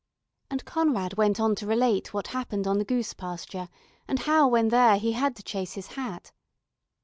[0.49, 3.69] And Conrad went on to relate what happened on the goose pasture,
[4.07, 6.31] and how when there he had to chase his hat.